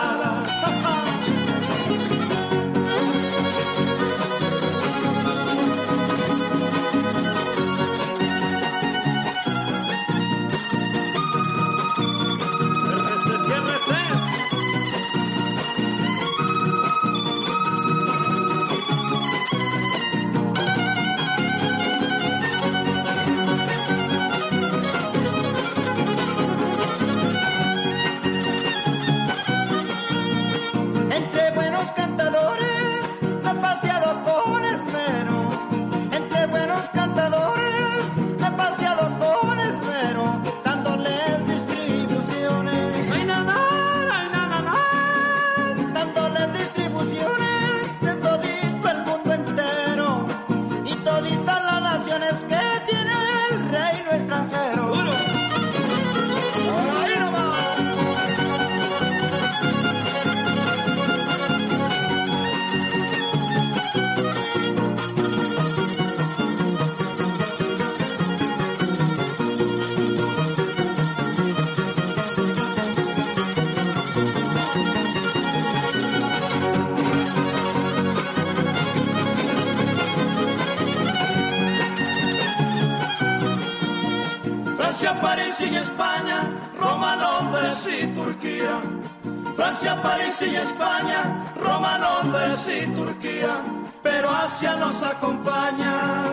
Y 90.39 90.55
España, 90.55 91.55
Roma, 91.57 91.99
Londres 91.99 92.69
y 92.69 92.87
Turquía, 92.89 93.65
pero 94.03 94.29
Asia 94.29 94.77
nos 94.77 95.03
acompaña. 95.03 96.25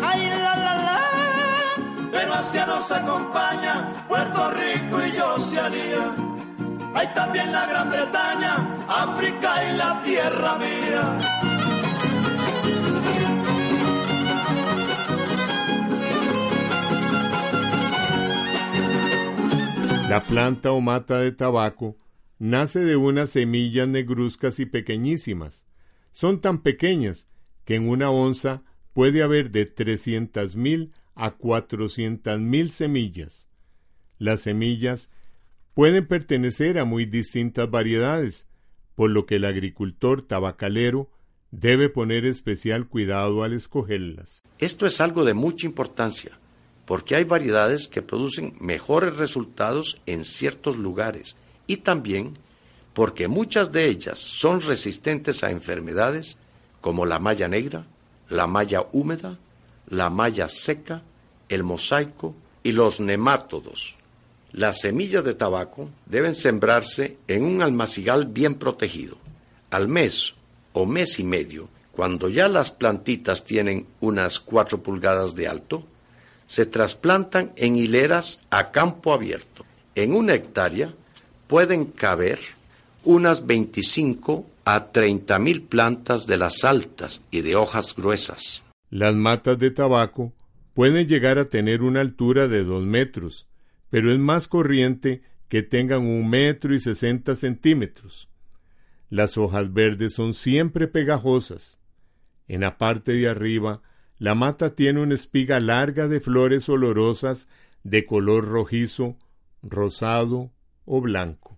Ay, 0.00 0.30
la, 0.30 0.54
la, 0.54 0.74
la, 0.86 1.00
pero 2.12 2.34
Asia 2.34 2.66
nos 2.66 2.88
acompaña, 2.92 4.06
Puerto 4.06 4.50
Rico 4.52 5.04
y 5.04 5.18
Oceanía. 5.18 6.14
Hay 6.94 7.08
también 7.14 7.50
la 7.50 7.66
Gran 7.66 7.90
Bretaña, 7.90 8.76
África 8.86 9.64
y 9.64 9.76
la 9.76 10.00
tierra 10.02 10.58
mía. 10.58 11.18
La 20.08 20.20
planta 20.20 20.70
o 20.70 20.80
mata 20.80 21.18
de 21.18 21.32
tabaco 21.32 21.96
nace 22.38 22.80
de 22.80 22.96
unas 22.96 23.30
semillas 23.30 23.88
negruzcas 23.88 24.60
y 24.60 24.66
pequeñísimas. 24.66 25.66
Son 26.12 26.40
tan 26.40 26.62
pequeñas 26.62 27.28
que 27.64 27.76
en 27.76 27.88
una 27.88 28.10
onza 28.10 28.62
puede 28.92 29.22
haber 29.22 29.50
de 29.50 29.70
mil 30.54 30.92
a 31.14 32.36
mil 32.38 32.70
semillas. 32.70 33.48
Las 34.18 34.40
semillas 34.42 35.10
pueden 35.74 36.06
pertenecer 36.06 36.78
a 36.78 36.84
muy 36.84 37.04
distintas 37.04 37.70
variedades, 37.70 38.46
por 38.94 39.10
lo 39.10 39.26
que 39.26 39.36
el 39.36 39.44
agricultor 39.44 40.22
tabacalero 40.22 41.10
debe 41.50 41.90
poner 41.90 42.24
especial 42.24 42.88
cuidado 42.88 43.42
al 43.42 43.52
escogerlas. 43.52 44.42
Esto 44.58 44.86
es 44.86 45.00
algo 45.00 45.24
de 45.24 45.34
mucha 45.34 45.66
importancia, 45.66 46.38
porque 46.86 47.14
hay 47.14 47.24
variedades 47.24 47.88
que 47.88 48.02
producen 48.02 48.54
mejores 48.60 49.16
resultados 49.16 50.00
en 50.06 50.24
ciertos 50.24 50.78
lugares 50.78 51.36
y 51.66 51.78
también 51.78 52.34
porque 52.92 53.28
muchas 53.28 53.72
de 53.72 53.86
ellas 53.86 54.18
son 54.18 54.62
resistentes 54.62 55.44
a 55.44 55.50
enfermedades 55.50 56.36
como 56.80 57.04
la 57.04 57.18
malla 57.18 57.48
negra, 57.48 57.84
la 58.28 58.46
malla 58.46 58.86
húmeda, 58.92 59.38
la 59.88 60.08
malla 60.08 60.48
seca, 60.48 61.02
el 61.48 61.62
mosaico 61.62 62.34
y 62.62 62.72
los 62.72 63.00
nemátodos. 63.00 63.96
Las 64.52 64.80
semillas 64.80 65.24
de 65.24 65.34
tabaco 65.34 65.90
deben 66.06 66.34
sembrarse 66.34 67.18
en 67.28 67.44
un 67.44 67.60
almacigal 67.60 68.26
bien 68.26 68.54
protegido. 68.54 69.18
Al 69.70 69.88
mes 69.88 70.34
o 70.72 70.86
mes 70.86 71.18
y 71.18 71.24
medio, 71.24 71.68
cuando 71.92 72.28
ya 72.28 72.48
las 72.48 72.72
plantitas 72.72 73.44
tienen 73.44 73.86
unas 74.00 74.40
cuatro 74.40 74.82
pulgadas 74.82 75.34
de 75.34 75.48
alto, 75.48 75.84
se 76.46 76.64
trasplantan 76.64 77.52
en 77.56 77.76
hileras 77.76 78.40
a 78.50 78.70
campo 78.70 79.12
abierto. 79.12 79.64
En 79.94 80.14
una 80.14 80.34
hectárea 80.34 80.92
pueden 81.46 81.86
caber 81.86 82.38
unas 83.04 83.46
25 83.46 84.46
a 84.64 84.90
30 84.90 85.38
mil 85.38 85.62
plantas 85.62 86.26
de 86.26 86.36
las 86.36 86.64
altas 86.64 87.22
y 87.30 87.42
de 87.42 87.54
hojas 87.54 87.94
gruesas. 87.94 88.64
Las 88.90 89.14
matas 89.14 89.58
de 89.58 89.70
tabaco 89.70 90.32
pueden 90.74 91.06
llegar 91.06 91.38
a 91.38 91.48
tener 91.48 91.82
una 91.82 92.00
altura 92.00 92.48
de 92.48 92.64
dos 92.64 92.84
metros, 92.84 93.46
pero 93.90 94.12
es 94.12 94.18
más 94.18 94.48
corriente 94.48 95.22
que 95.48 95.62
tengan 95.62 96.00
un 96.00 96.28
metro 96.28 96.74
y 96.74 96.80
sesenta 96.80 97.34
centímetros. 97.34 98.28
Las 99.08 99.38
hojas 99.38 99.72
verdes 99.72 100.14
son 100.14 100.34
siempre 100.34 100.88
pegajosas. 100.88 101.78
En 102.48 102.62
la 102.62 102.76
parte 102.76 103.12
de 103.12 103.28
arriba, 103.28 103.82
la 104.18 104.34
mata 104.34 104.74
tiene 104.74 105.00
una 105.00 105.14
espiga 105.14 105.60
larga 105.60 106.08
de 106.08 106.20
flores 106.20 106.68
olorosas 106.68 107.48
de 107.84 108.04
color 108.04 108.48
rojizo, 108.48 109.16
rosado 109.62 110.50
o 110.86 111.00
blanco. 111.00 111.56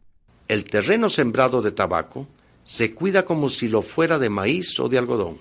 El 0.48 0.64
terreno 0.64 1.10
sembrado 1.10 1.60
de 1.62 1.72
tabaco 1.72 2.26
se 2.64 2.94
cuida 2.94 3.24
como 3.24 3.48
si 3.48 3.68
lo 3.68 3.82
fuera 3.82 4.18
de 4.18 4.30
maíz 4.30 4.78
o 4.80 4.88
de 4.88 4.98
algodón. 4.98 5.38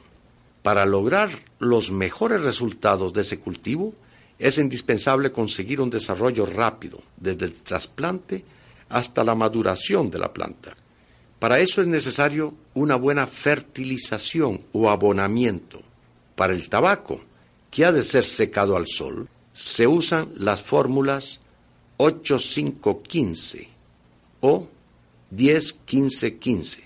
Para 0.62 0.86
lograr 0.86 1.30
los 1.60 1.92
mejores 1.92 2.42
resultados 2.42 3.14
de 3.14 3.22
ese 3.22 3.40
cultivo, 3.40 3.94
es 4.38 4.58
indispensable 4.58 5.32
conseguir 5.32 5.82
un 5.82 5.90
desarrollo 5.90 6.46
rápido, 6.46 7.00
desde 7.16 7.46
el 7.46 7.54
trasplante 7.54 8.44
hasta 8.90 9.24
la 9.24 9.34
maduración 9.34 10.12
de 10.12 10.20
la 10.20 10.32
planta. 10.32 10.76
Para 11.40 11.60
eso 11.60 11.82
es 11.82 11.88
necesario 11.88 12.54
una 12.74 12.96
buena 12.96 13.28
fertilización 13.28 14.62
o 14.74 14.90
abonamiento. 14.90 15.82
Para 16.36 16.54
el 16.54 16.70
tabaco, 16.70 17.22
que 17.72 17.86
ha 17.86 17.92
de 17.92 18.04
ser 18.04 18.26
secado 18.26 18.76
al 18.76 18.88
sol, 18.88 19.30
se 19.54 19.88
usan 19.88 20.30
las 20.38 20.62
fórmulas 20.62 21.40
8515 21.98 23.77
o 24.42 24.68
10-15-15, 25.36 26.84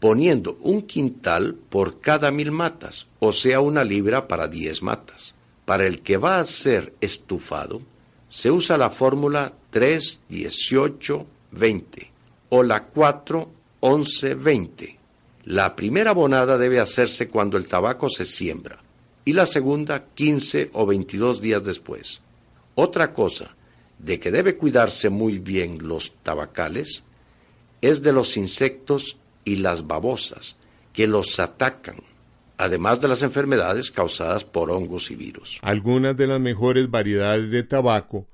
poniendo 0.00 0.56
un 0.62 0.80
quintal 0.82 1.54
por 1.54 2.00
cada 2.00 2.30
mil 2.30 2.50
matas, 2.50 3.08
o 3.18 3.32
sea, 3.32 3.60
una 3.60 3.84
libra 3.84 4.28
para 4.28 4.48
10 4.48 4.82
matas. 4.82 5.34
Para 5.64 5.86
el 5.86 6.02
que 6.02 6.16
va 6.16 6.40
a 6.40 6.44
ser 6.44 6.92
estufado, 7.00 7.80
se 8.28 8.50
usa 8.50 8.76
la 8.76 8.90
fórmula 8.90 9.52
3-18-20 9.72 12.08
o 12.48 12.62
la 12.62 12.92
4-11-20. 12.92 14.96
La 15.44 15.74
primera 15.76 16.12
bonada 16.12 16.58
debe 16.58 16.80
hacerse 16.80 17.28
cuando 17.28 17.56
el 17.56 17.66
tabaco 17.66 18.08
se 18.08 18.24
siembra 18.24 18.80
y 19.24 19.34
la 19.34 19.46
segunda 19.46 20.06
15 20.14 20.70
o 20.72 20.86
22 20.86 21.40
días 21.40 21.64
después. 21.64 22.20
Otra 22.74 23.12
cosa 23.12 23.54
de 24.02 24.18
que 24.20 24.30
debe 24.30 24.56
cuidarse 24.56 25.08
muy 25.08 25.38
bien 25.38 25.78
los 25.86 26.14
tabacales 26.22 27.04
es 27.80 28.02
de 28.02 28.12
los 28.12 28.36
insectos 28.36 29.16
y 29.44 29.56
las 29.56 29.86
babosas 29.86 30.56
que 30.92 31.06
los 31.06 31.40
atacan, 31.40 31.96
además 32.58 33.00
de 33.00 33.08
las 33.08 33.22
enfermedades 33.22 33.90
causadas 33.90 34.44
por 34.44 34.70
hongos 34.70 35.10
y 35.10 35.16
virus. 35.16 35.58
Algunas 35.62 36.16
de 36.16 36.26
las 36.26 36.40
mejores 36.40 36.90
variedades 36.90 37.50
de 37.50 37.62
tabaco, 37.62 38.26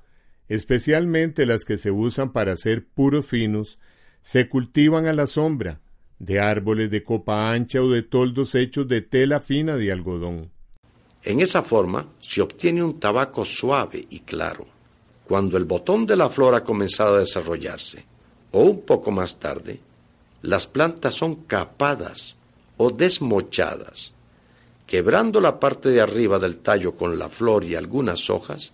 especialmente 0.49 1.45
las 1.45 1.63
que 1.65 1.77
se 1.77 1.91
usan 1.91 2.31
para 2.31 2.53
hacer 2.53 2.85
puros 2.85 3.27
finos, 3.27 3.79
se 4.21 4.49
cultivan 4.49 5.07
a 5.07 5.13
la 5.13 5.27
sombra, 5.27 5.79
de 6.17 6.39
árboles 6.39 6.91
de 6.91 7.03
copa 7.03 7.51
ancha 7.51 7.81
o 7.81 7.89
de 7.89 8.03
toldos 8.03 8.53
hechos 8.55 8.87
de 8.87 9.01
tela 9.01 9.39
fina 9.39 9.77
de 9.77 9.91
algodón. 9.91 10.51
En 11.23 11.39
esa 11.39 11.63
forma 11.63 12.07
se 12.19 12.41
obtiene 12.41 12.83
un 12.83 12.99
tabaco 12.99 13.45
suave 13.45 14.05
y 14.09 14.19
claro. 14.19 14.78
Cuando 15.29 15.57
el 15.57 15.65
botón 15.65 16.07
de 16.07 16.15
la 16.15 16.27
flor 16.27 16.55
ha 16.55 16.63
comenzado 16.63 17.17
a 17.17 17.19
desarrollarse, 17.19 18.03
o 18.51 18.63
un 18.63 18.81
poco 18.81 19.11
más 19.11 19.37
tarde, 19.37 19.79
las 20.41 20.65
plantas 20.65 21.13
son 21.13 21.35
capadas 21.43 22.35
o 22.77 22.89
desmochadas. 22.89 24.11
Quebrando 24.87 25.39
la 25.39 25.59
parte 25.59 25.89
de 25.89 26.01
arriba 26.01 26.39
del 26.39 26.57
tallo 26.57 26.95
con 26.95 27.19
la 27.19 27.29
flor 27.29 27.63
y 27.63 27.75
algunas 27.75 28.31
hojas, 28.31 28.71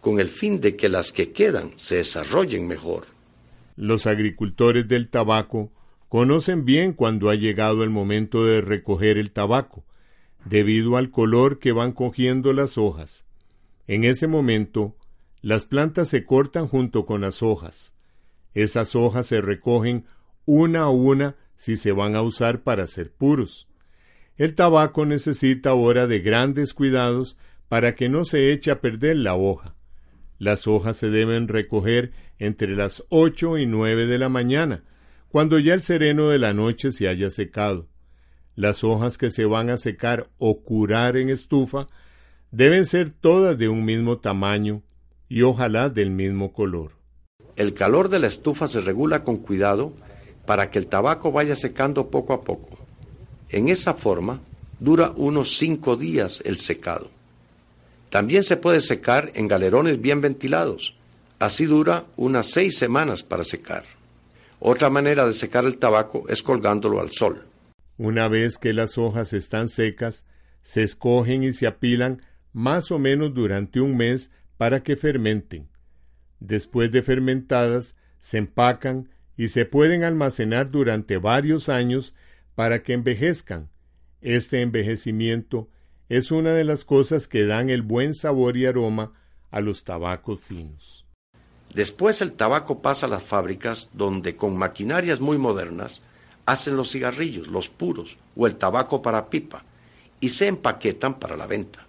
con 0.00 0.20
el 0.20 0.28
fin 0.28 0.60
de 0.60 0.76
que 0.76 0.88
las 0.88 1.10
que 1.10 1.32
quedan 1.32 1.72
se 1.74 1.96
desarrollen 1.96 2.68
mejor. 2.68 3.06
Los 3.74 4.06
agricultores 4.06 4.86
del 4.86 5.08
tabaco 5.08 5.72
conocen 6.08 6.64
bien 6.64 6.92
cuando 6.92 7.28
ha 7.28 7.34
llegado 7.34 7.82
el 7.82 7.90
momento 7.90 8.44
de 8.44 8.60
recoger 8.60 9.18
el 9.18 9.32
tabaco, 9.32 9.82
debido 10.44 10.96
al 10.96 11.10
color 11.10 11.58
que 11.58 11.72
van 11.72 11.90
cogiendo 11.90 12.52
las 12.52 12.78
hojas. 12.78 13.26
En 13.88 14.04
ese 14.04 14.28
momento, 14.28 14.94
las 15.40 15.66
plantas 15.66 16.08
se 16.08 16.24
cortan 16.24 16.66
junto 16.66 17.06
con 17.06 17.20
las 17.20 17.42
hojas. 17.42 17.94
Esas 18.54 18.96
hojas 18.96 19.26
se 19.26 19.40
recogen 19.40 20.04
una 20.44 20.82
a 20.82 20.90
una 20.90 21.36
si 21.54 21.76
se 21.76 21.92
van 21.92 22.16
a 22.16 22.22
usar 22.22 22.62
para 22.62 22.86
ser 22.86 23.12
puros. 23.12 23.68
El 24.36 24.54
tabaco 24.54 25.04
necesita 25.04 25.70
ahora 25.70 26.06
de 26.06 26.20
grandes 26.20 26.74
cuidados 26.74 27.36
para 27.68 27.94
que 27.94 28.08
no 28.08 28.24
se 28.24 28.52
eche 28.52 28.70
a 28.70 28.80
perder 28.80 29.16
la 29.16 29.34
hoja. 29.34 29.74
Las 30.38 30.66
hojas 30.66 30.96
se 30.96 31.10
deben 31.10 31.48
recoger 31.48 32.12
entre 32.38 32.74
las 32.76 33.04
ocho 33.08 33.58
y 33.58 33.66
nueve 33.66 34.06
de 34.06 34.18
la 34.18 34.28
mañana, 34.28 34.84
cuando 35.28 35.58
ya 35.58 35.74
el 35.74 35.82
sereno 35.82 36.28
de 36.28 36.38
la 36.38 36.54
noche 36.54 36.92
se 36.92 37.08
haya 37.08 37.30
secado. 37.30 37.88
Las 38.54 38.84
hojas 38.84 39.18
que 39.18 39.30
se 39.30 39.44
van 39.44 39.70
a 39.70 39.76
secar 39.76 40.30
o 40.38 40.62
curar 40.62 41.16
en 41.16 41.28
estufa 41.28 41.86
deben 42.50 42.86
ser 42.86 43.10
todas 43.10 43.58
de 43.58 43.68
un 43.68 43.84
mismo 43.84 44.18
tamaño 44.18 44.82
y 45.28 45.42
ojalá 45.42 45.88
del 45.88 46.10
mismo 46.10 46.52
color. 46.52 46.92
El 47.56 47.74
calor 47.74 48.08
de 48.08 48.18
la 48.18 48.28
estufa 48.28 48.68
se 48.68 48.80
regula 48.80 49.24
con 49.24 49.38
cuidado 49.38 49.92
para 50.46 50.70
que 50.70 50.78
el 50.78 50.86
tabaco 50.86 51.32
vaya 51.32 51.56
secando 51.56 52.08
poco 52.08 52.32
a 52.32 52.42
poco. 52.42 52.78
En 53.50 53.68
esa 53.68 53.94
forma 53.94 54.40
dura 54.80 55.12
unos 55.16 55.56
cinco 55.56 55.96
días 55.96 56.42
el 56.44 56.58
secado. 56.58 57.10
También 58.10 58.42
se 58.42 58.56
puede 58.56 58.80
secar 58.80 59.30
en 59.34 59.48
galerones 59.48 60.00
bien 60.00 60.20
ventilados. 60.20 60.94
Así 61.38 61.66
dura 61.66 62.06
unas 62.16 62.48
seis 62.50 62.76
semanas 62.76 63.22
para 63.22 63.44
secar. 63.44 63.84
Otra 64.60 64.90
manera 64.90 65.26
de 65.26 65.34
secar 65.34 65.64
el 65.64 65.78
tabaco 65.78 66.24
es 66.28 66.42
colgándolo 66.42 67.00
al 67.00 67.10
sol. 67.12 67.44
Una 67.96 68.28
vez 68.28 68.58
que 68.58 68.72
las 68.72 68.98
hojas 68.98 69.32
están 69.32 69.68
secas, 69.68 70.24
se 70.62 70.82
escogen 70.82 71.42
y 71.42 71.52
se 71.52 71.66
apilan 71.66 72.22
más 72.52 72.90
o 72.90 72.98
menos 72.98 73.34
durante 73.34 73.80
un 73.80 73.96
mes 73.96 74.30
para 74.58 74.82
que 74.82 74.96
fermenten. 74.96 75.70
Después 76.40 76.92
de 76.92 77.02
fermentadas, 77.02 77.96
se 78.20 78.36
empacan 78.36 79.08
y 79.36 79.48
se 79.48 79.64
pueden 79.64 80.04
almacenar 80.04 80.70
durante 80.70 81.16
varios 81.16 81.68
años 81.68 82.14
para 82.54 82.82
que 82.82 82.92
envejezcan. 82.92 83.70
Este 84.20 84.60
envejecimiento 84.60 85.68
es 86.08 86.32
una 86.32 86.52
de 86.52 86.64
las 86.64 86.84
cosas 86.84 87.28
que 87.28 87.46
dan 87.46 87.70
el 87.70 87.82
buen 87.82 88.14
sabor 88.14 88.56
y 88.56 88.66
aroma 88.66 89.12
a 89.50 89.60
los 89.60 89.84
tabacos 89.84 90.40
finos. 90.40 91.06
Después 91.72 92.20
el 92.20 92.32
tabaco 92.32 92.82
pasa 92.82 93.06
a 93.06 93.10
las 93.10 93.22
fábricas 93.22 93.88
donde 93.92 94.34
con 94.34 94.56
maquinarias 94.56 95.20
muy 95.20 95.38
modernas 95.38 96.02
hacen 96.46 96.76
los 96.76 96.90
cigarrillos, 96.90 97.46
los 97.48 97.68
puros 97.68 98.18
o 98.34 98.46
el 98.46 98.56
tabaco 98.56 99.02
para 99.02 99.28
pipa 99.28 99.64
y 100.18 100.30
se 100.30 100.46
empaquetan 100.46 101.18
para 101.18 101.36
la 101.36 101.46
venta. 101.46 101.87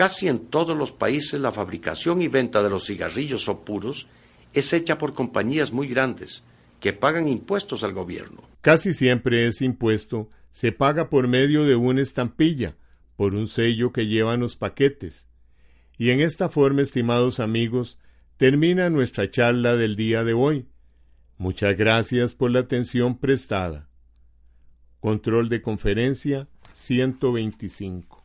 Casi 0.00 0.28
en 0.28 0.46
todos 0.46 0.74
los 0.74 0.92
países 0.92 1.38
la 1.38 1.52
fabricación 1.52 2.22
y 2.22 2.28
venta 2.28 2.62
de 2.62 2.70
los 2.70 2.86
cigarrillos 2.86 3.50
o 3.50 3.66
puros 3.66 4.06
es 4.54 4.72
hecha 4.72 4.96
por 4.96 5.12
compañías 5.12 5.74
muy 5.74 5.88
grandes 5.88 6.42
que 6.80 6.94
pagan 6.94 7.28
impuestos 7.28 7.84
al 7.84 7.92
gobierno. 7.92 8.40
Casi 8.62 8.94
siempre 8.94 9.46
ese 9.46 9.66
impuesto 9.66 10.30
se 10.52 10.72
paga 10.72 11.10
por 11.10 11.28
medio 11.28 11.64
de 11.64 11.76
una 11.76 12.00
estampilla, 12.00 12.76
por 13.14 13.34
un 13.34 13.46
sello 13.46 13.92
que 13.92 14.06
llevan 14.06 14.40
los 14.40 14.56
paquetes. 14.56 15.26
Y 15.98 16.08
en 16.08 16.22
esta 16.22 16.48
forma, 16.48 16.80
estimados 16.80 17.38
amigos, 17.38 17.98
termina 18.38 18.88
nuestra 18.88 19.28
charla 19.28 19.76
del 19.76 19.96
día 19.96 20.24
de 20.24 20.32
hoy. 20.32 20.66
Muchas 21.36 21.76
gracias 21.76 22.34
por 22.34 22.50
la 22.50 22.60
atención 22.60 23.18
prestada. 23.18 23.90
Control 25.00 25.50
de 25.50 25.60
conferencia 25.60 26.48
125. 26.72 28.24